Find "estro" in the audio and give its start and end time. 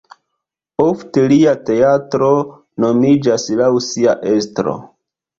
4.31-4.75